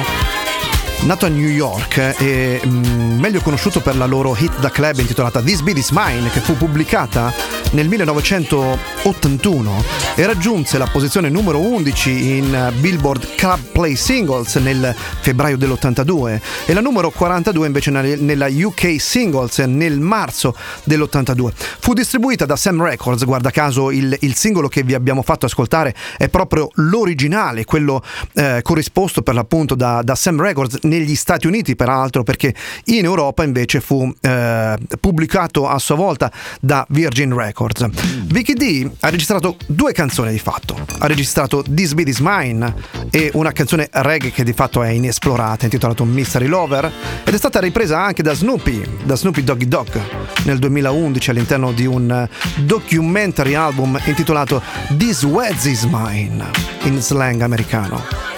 nato 1.05 1.27
a 1.27 1.29
New 1.29 1.47
York 1.47 2.15
e 2.17 2.59
mm, 2.65 3.19
meglio 3.19 3.39
conosciuto 3.41 3.79
per 3.79 3.95
la 3.95 4.07
loro 4.07 4.35
hit 4.37 4.59
da 4.59 4.71
club 4.71 4.97
intitolata 4.97 5.39
This 5.39 5.61
Beat 5.61 5.77
Is 5.77 5.91
Mine 5.91 6.31
che 6.31 6.39
fu 6.39 6.57
pubblicata 6.57 7.31
nel 7.71 7.87
1981 7.87 9.83
e 10.15 10.25
raggiunse 10.25 10.79
la 10.79 10.87
posizione 10.87 11.29
numero 11.29 11.59
11 11.59 12.37
in 12.37 12.55
eh, 12.55 12.71
Billboard 12.79 13.35
Club 13.35 13.59
Play 13.71 13.95
Singles 13.95 14.55
nel 14.55 14.95
febbraio 15.21 15.57
dell'82 15.57 16.39
e 16.65 16.73
la 16.73 16.81
numero 16.81 17.11
42 17.11 17.67
invece 17.67 17.91
nel- 17.91 18.21
nella 18.21 18.47
UK 18.49 18.95
Singles 18.99 19.59
nel 19.59 19.99
marzo 19.99 20.55
dell'82. 20.85 21.51
Fu 21.79 21.93
distribuita 21.93 22.45
da 22.45 22.55
Sam 22.55 22.81
Records, 22.81 23.25
guarda 23.25 23.51
caso 23.51 23.91
il, 23.91 24.17
il 24.21 24.35
singolo 24.35 24.67
che 24.67 24.81
vi 24.81 24.95
abbiamo 24.95 25.21
fatto 25.21 25.45
ascoltare 25.45 25.93
è 26.17 26.29
proprio 26.29 26.69
l'originale, 26.75 27.63
quello 27.65 28.01
eh, 28.33 28.61
corrisposto 28.63 29.21
per 29.21 29.35
l'appunto 29.35 29.75
da, 29.75 30.01
da 30.01 30.15
Sam 30.15 30.41
Records 30.41 30.79
negli 30.97 31.15
Stati 31.15 31.47
Uniti 31.47 31.75
peraltro 31.75 32.23
perché 32.23 32.53
in 32.85 33.03
Europa 33.03 33.43
invece 33.43 33.81
fu 33.81 34.11
eh, 34.21 34.77
pubblicato 34.99 35.67
a 35.67 35.77
sua 35.79 35.95
volta 35.95 36.31
da 36.59 36.85
Virgin 36.89 37.35
Records. 37.35 37.85
Vicky 38.25 38.53
D 38.53 38.89
ha 39.01 39.09
registrato 39.09 39.57
due 39.65 39.91
canzoni 39.91 40.31
di 40.31 40.39
fatto, 40.39 40.77
ha 40.99 41.07
registrato 41.07 41.63
This 41.63 41.93
Beat 41.93 42.09
Is 42.09 42.19
Mine 42.19 42.73
e 43.09 43.31
una 43.33 43.51
canzone 43.51 43.89
reggae 43.91 44.31
che 44.31 44.43
di 44.43 44.53
fatto 44.53 44.81
è 44.81 44.89
inesplorata 44.89 45.65
intitolata 45.65 46.03
Mystery 46.03 46.47
Lover 46.47 46.91
ed 47.23 47.33
è 47.33 47.37
stata 47.37 47.59
ripresa 47.59 48.01
anche 48.01 48.23
da 48.23 48.33
Snoopy, 48.33 48.81
da 49.03 49.15
Snoopy 49.15 49.43
Doggy 49.43 49.67
Dog 49.67 50.01
nel 50.43 50.59
2011 50.59 51.29
all'interno 51.29 51.71
di 51.71 51.85
un 51.85 52.27
documentary 52.57 53.53
album 53.53 53.99
intitolato 54.05 54.61
This 54.97 55.23
Weds 55.23 55.65
Is 55.65 55.83
Mine 55.83 56.43
in 56.83 57.01
slang 57.01 57.41
americano. 57.41 58.34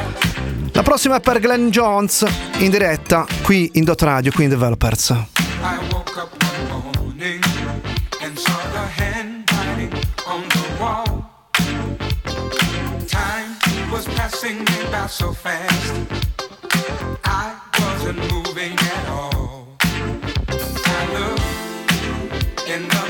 La 0.77 0.83
prossima 0.83 1.15
è 1.15 1.19
per 1.19 1.39
Glenn 1.39 1.69
Jones 1.69 2.23
in 2.59 2.69
diretta 2.69 3.25
qui 3.41 3.71
in 3.73 3.83
Dot 3.83 3.99
Radio, 4.03 4.31
qui 4.31 4.43
in 4.43 4.51
Developers. 4.51 5.09
I 5.09 5.23
woke 5.91 6.15
up 6.15 6.31
one 6.39 6.83
morning 6.93 7.43
and 8.21 8.37
saw 8.37 8.55
the 8.71 8.85
handwriting 9.01 9.91
on 10.27 10.43
the 10.47 10.67
wall. 10.79 11.31
Time 13.07 13.57
was 13.89 14.05
passing 14.13 14.59
me 14.59 14.87
by 14.91 15.07
so 15.07 15.33
fast. 15.33 15.93
I 17.23 17.55
wasn't 17.79 18.19
moving 18.31 18.73
at 18.77 19.09
all. 19.09 19.75
I 20.47 21.07
looked 21.17 21.41
in 22.67 22.87
the 22.87 23.06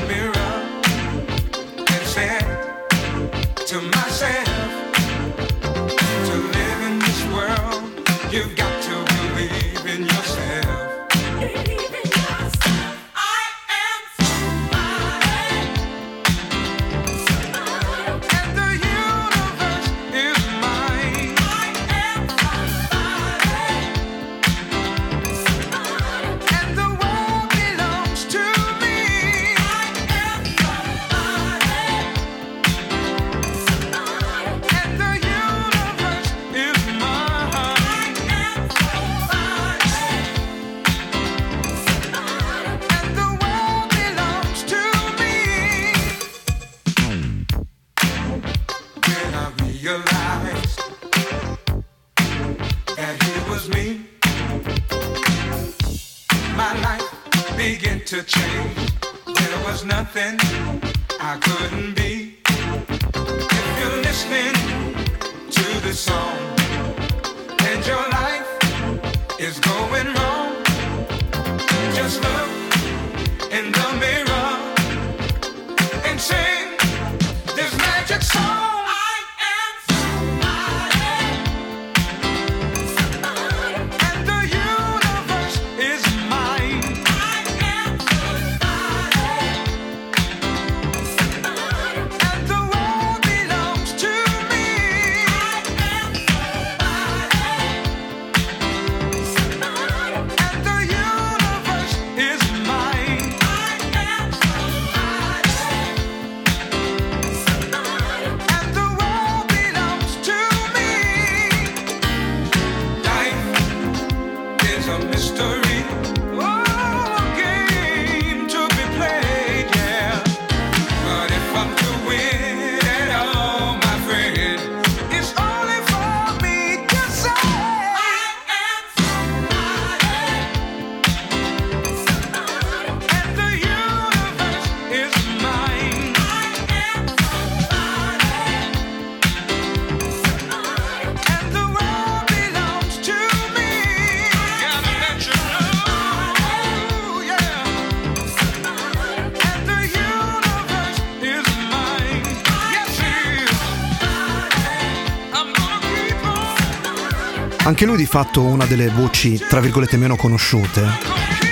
Anche 157.80 157.92
lui 157.92 158.02
di 158.02 158.10
fatto 158.10 158.42
una 158.42 158.64
delle 158.64 158.88
voci 158.88 159.38
tra 159.38 159.60
virgolette 159.60 159.96
meno 159.96 160.16
conosciute. 160.16 160.84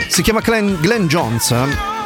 Si 0.08 0.22
chiama 0.22 0.40
Glenn, 0.40 0.74
Glenn 0.80 1.06
Jones 1.06 1.54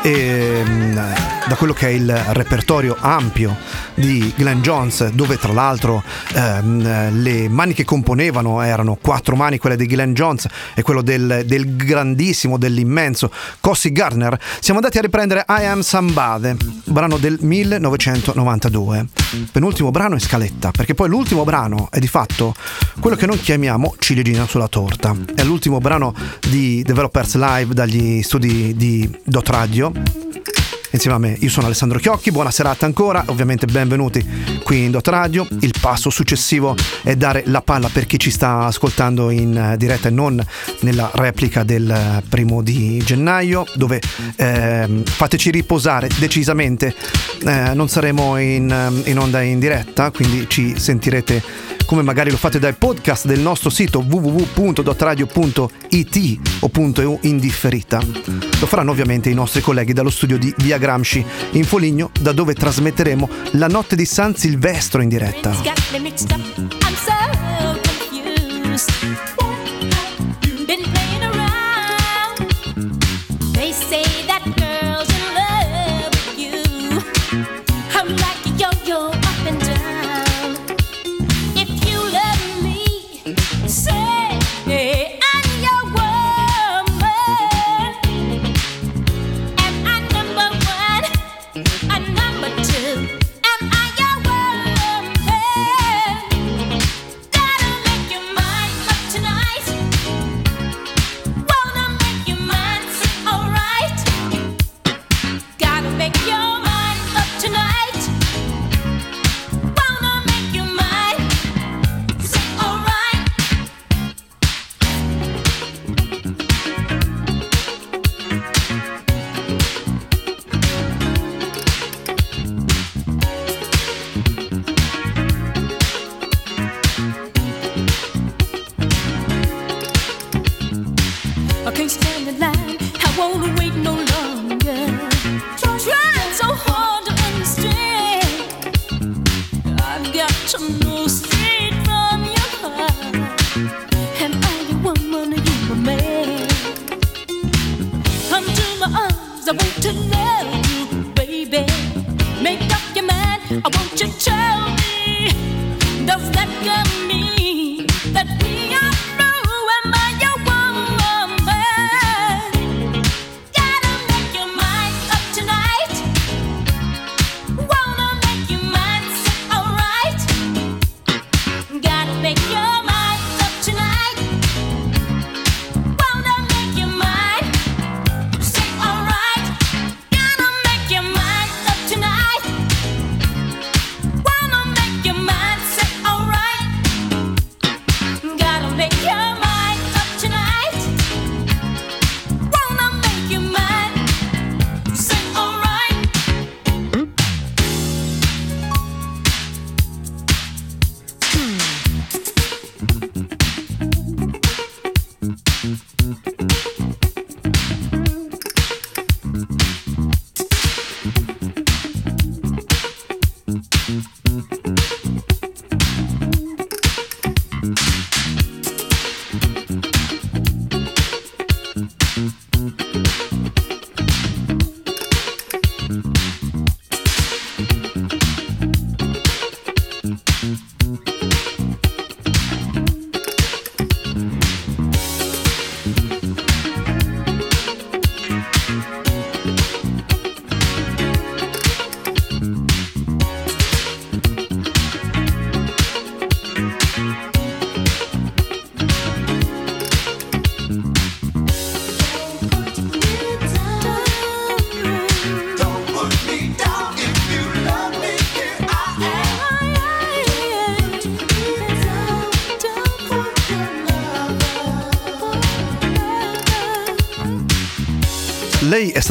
e 0.03 0.63
mm, 0.63 0.93
da 0.93 1.55
quello 1.57 1.73
che 1.73 1.87
è 1.87 1.91
il 1.93 2.15
repertorio 2.33 2.99
ampio 3.01 3.57
di 4.01 4.33
Glenn 4.35 4.63
Jones, 4.63 5.11
dove 5.11 5.39
tra 5.39 5.53
l'altro 5.53 6.03
ehm, 6.35 7.23
le 7.23 7.49
mani 7.49 7.75
che 7.75 7.85
componevano 7.85 8.63
erano 8.63 8.99
quattro 9.01 9.37
mani, 9.37 9.59
quelle 9.59 9.77
di 9.77 9.87
Glenn 9.87 10.15
Jones 10.15 10.47
e 10.75 10.83
quello 10.83 11.03
del, 11.03 11.45
del 11.47 11.77
grandissimo, 11.77 12.57
dell'immenso 12.57 13.31
Cossi 13.61 13.93
Gardner, 13.93 14.39
siamo 14.59 14.81
andati 14.81 14.99
a 14.99 15.03
riprendere 15.03 15.45
I 15.47 15.67
Am 15.67 15.81
Somebody, 15.81 16.57
brano 16.85 17.19
del 17.19 17.39
1992. 17.41 19.07
Penultimo 19.53 19.91
brano 19.91 20.15
in 20.15 20.21
scaletta, 20.21 20.71
perché 20.71 20.95
poi 20.95 21.09
l'ultimo 21.09 21.45
brano 21.45 21.89
è 21.91 21.99
di 21.99 22.09
fatto 22.09 22.55
quello 23.01 23.17
che 23.17 23.27
noi 23.27 23.39
chiamiamo 23.39 23.95
ciliegina 23.99 24.47
sulla 24.47 24.69
torta. 24.69 25.15
È 25.35 25.45
l'ultimo 25.45 25.79
brano 25.79 26.15
di 26.49 26.83
Developers 26.83 27.37
Live 27.37 27.75
dagli 27.75 28.23
studi 28.23 28.75
di 28.75 29.09
Dot 29.25 29.49
Radio 29.49 29.93
insieme 30.91 31.17
a 31.17 31.19
me. 31.19 31.37
Io 31.41 31.49
sono 31.49 31.67
Alessandro 31.67 31.99
Chiocchi, 31.99 32.31
buona 32.31 32.51
serata 32.51 32.87
ancora, 32.87 33.25
ovviamente 33.27 33.67
benvenuti 33.67 34.27
qui 34.63 34.85
in 34.85 34.91
Dot 34.91 35.07
Radio. 35.09 35.47
Il 35.61 35.75
passo 35.81 36.11
successivo 36.11 36.75
è 37.03 37.17
dare 37.17 37.43
la 37.47 37.63
palla 37.63 37.89
per 37.89 38.07
chi 38.07 38.19
ci 38.19 38.31
sta 38.31 38.65
ascoltando 38.65 39.31
in 39.31 39.57
eh, 39.57 39.77
diretta 39.77 40.09
e 40.09 40.11
non 40.11 40.45
nella 40.81 41.11
replica 41.15 41.63
del 41.63 41.91
eh, 41.91 42.23
primo 42.29 42.63
di 42.63 43.03
gennaio, 43.05 43.65
dove 43.75 44.01
ehm, 44.37 45.05
fateci 45.05 45.51
riposare 45.51 46.09
decisamente, 46.19 46.95
eh, 47.45 47.75
non 47.75 47.89
saremo 47.89 48.37
in, 48.39 48.71
ehm, 48.71 49.03
in 49.07 49.19
onda 49.19 49.43
in 49.43 49.59
diretta, 49.59 50.11
quindi 50.11 50.47
ci 50.49 50.79
sentirete 50.79 51.43
come 51.91 52.03
magari 52.03 52.31
lo 52.31 52.37
fate 52.37 52.61
dai 52.61 52.75
podcast 52.75 53.27
del 53.27 53.41
nostro 53.41 53.69
sito 53.69 53.99
www.dotradio.it 53.99 56.39
o 56.61 56.69
punto 56.69 57.19
indifferita. 57.23 58.01
Lo 58.61 58.67
faranno 58.67 58.93
ovviamente 58.93 59.29
i 59.29 59.35
nostri 59.35 59.61
colleghi 59.61 59.93
dallo 59.93 60.11
studio 60.11 60.39
di 60.39 60.55
Via 60.59 60.79
Gramsci 60.79 61.27
in 61.53 61.65
Foligno, 61.65 62.13
da 62.21 62.31
dove 62.31 62.55
trasmetteremo 62.55 63.29
la 63.55 63.67
notte 63.67 63.97
di 63.97 64.05
San 64.05 64.37
Silvestro 64.37 65.03
in 65.03 65.09
diretta. 65.09 65.51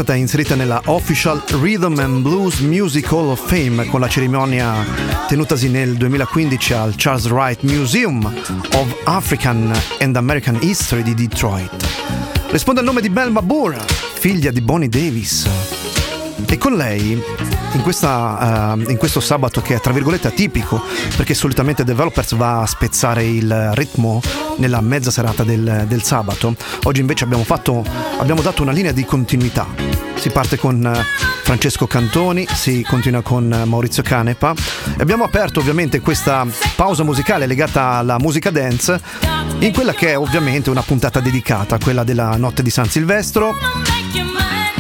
Stata 0.04 0.16
inserita 0.16 0.56
nella 0.56 0.82
Official 0.86 1.44
Rhythm 1.60 2.00
and 2.00 2.22
Blues 2.22 2.60
Music 2.60 3.12
Hall 3.12 3.28
of 3.28 3.46
Fame 3.46 3.86
con 3.88 4.00
la 4.00 4.08
cerimonia 4.08 4.86
tenutasi 5.28 5.68
nel 5.68 5.96
2015 5.98 6.74
al 6.74 6.94
Charles 6.96 7.26
Wright 7.28 7.62
Museum 7.64 8.24
of 8.76 8.96
African 9.04 9.70
and 10.00 10.16
American 10.16 10.58
History 10.62 11.04
di 11.04 11.14
Detroit. 11.14 11.86
Risponde 12.50 12.80
al 12.80 12.86
nome 12.86 13.02
di 13.02 13.10
Belma 13.10 13.42
Burr, 13.42 13.76
figlia 14.14 14.52
di 14.52 14.62
Bonnie 14.62 14.88
Davis. 14.88 15.50
E 16.48 16.58
con 16.58 16.78
lei, 16.78 17.22
in, 17.74 17.82
questa, 17.82 18.76
eh, 18.76 18.92
in 18.92 18.98
questo 18.98 19.20
sabato 19.20 19.62
che 19.62 19.76
è 19.76 19.80
tra 19.80 19.94
virgolette 19.94 20.28
atipico, 20.28 20.82
perché 21.16 21.34
solitamente 21.34 21.84
Developers 21.84 22.36
va 22.36 22.62
a 22.62 22.66
spezzare 22.66 23.26
il 23.26 23.72
ritmo 23.74 24.22
nella 24.58 24.82
mezza 24.82 25.12
serata 25.12 25.44
del, 25.44 25.86
del 25.88 26.04
sabato, 26.04 26.56
oggi 26.84 27.00
invece 27.00 27.24
abbiamo, 27.24 27.44
fatto, 27.44 27.84
abbiamo 28.18 28.42
dato 28.42 28.62
una 28.62 28.72
linea 28.72 28.92
di 28.92 29.06
continuità. 29.06 29.68
Si 30.16 30.30
parte 30.32 30.58
con 30.58 30.86
eh, 30.86 31.06
Francesco 31.44 31.88
Cantoni, 31.88 32.46
si 32.54 32.86
continua 32.88 33.22
con 33.22 33.52
eh, 33.52 33.64
Maurizio 33.64 34.04
Canepa. 34.04 34.54
E 34.98 35.02
abbiamo 35.02 35.24
aperto 35.24 35.62
ovviamente 35.62 36.02
questa 36.02 36.46
pausa 36.76 37.04
musicale 37.04 37.46
legata 37.46 37.94
alla 37.94 38.20
musica 38.20 38.50
dance 38.50 39.00
in 39.60 39.72
quella 39.74 39.94
che 39.94 40.10
è 40.10 40.18
ovviamente 40.18 40.70
una 40.70 40.82
puntata 40.82 41.22
dedicata, 41.22 41.78
quella 41.80 42.04
della 42.04 42.36
notte 42.36 42.62
di 42.64 42.70
San 42.70 42.90
Silvestro, 42.90 43.56